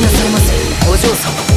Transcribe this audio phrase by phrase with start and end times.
[0.00, 0.54] なさませ。
[0.90, 1.51] お嬢様。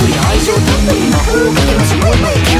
[0.00, 1.98] っぷり愛情たっぷり魔法をかけましょ
[2.56, 2.59] う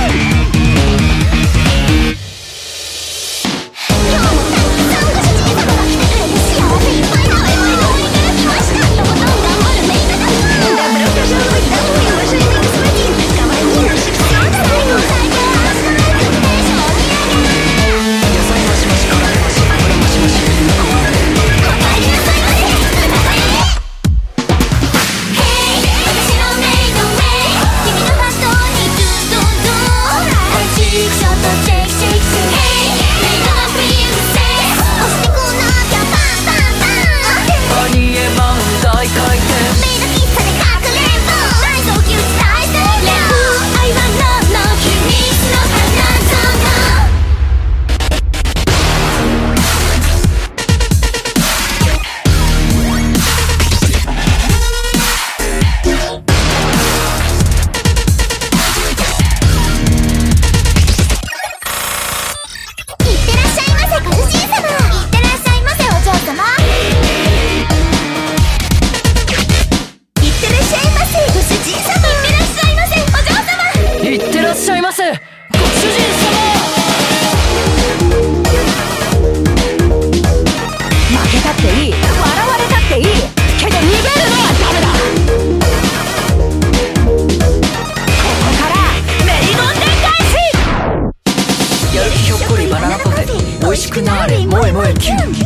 [93.90, 94.38] しくなれ。
[94.38, 95.39] 萌え萌えキュン。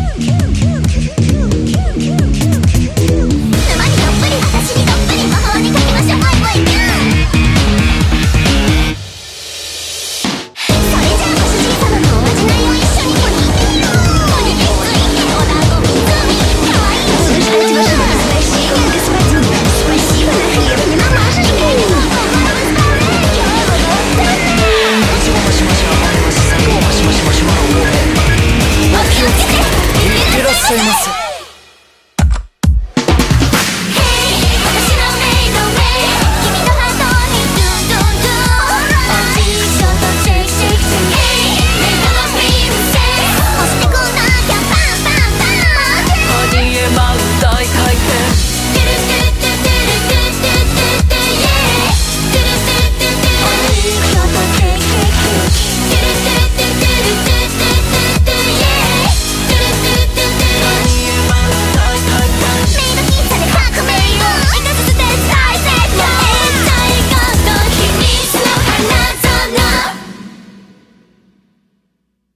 [30.64, 31.23] っしゃいます。